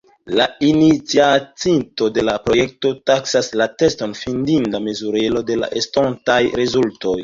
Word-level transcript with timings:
La 0.39 0.45
iniciatinto 0.69 2.09
de 2.17 2.25
la 2.31 2.35
projekto 2.49 2.95
taksas 3.11 3.53
la 3.63 3.71
teston 3.85 4.19
fidinda 4.25 4.85
mezurilo 4.91 5.49
de 5.55 5.63
estontaj 5.87 6.45
rezultoj. 6.63 7.19